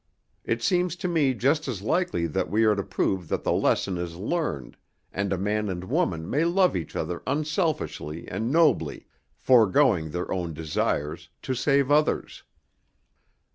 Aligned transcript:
It 0.43 0.63
seems 0.63 0.95
to 0.95 1.07
me 1.07 1.35
just 1.35 1.67
as 1.67 1.83
likely 1.83 2.25
that 2.25 2.49
we 2.49 2.63
are 2.63 2.73
to 2.73 2.81
prove 2.81 3.27
that 3.27 3.43
the 3.43 3.51
lesson 3.51 3.99
is 3.99 4.15
learned, 4.15 4.75
and 5.13 5.31
a 5.31 5.37
man 5.37 5.69
and 5.69 5.83
woman 5.83 6.27
may 6.27 6.43
love 6.43 6.75
each 6.75 6.95
other 6.95 7.21
unselfishly 7.27 8.27
and 8.27 8.49
nobly, 8.49 9.05
foregoing 9.35 10.09
their 10.09 10.33
own 10.33 10.55
desires 10.55 11.29
to 11.43 11.53
save 11.53 11.91
others. 11.91 12.41